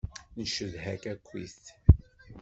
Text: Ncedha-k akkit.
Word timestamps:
Ncedha-k 0.39 1.03
akkit. 1.13 1.63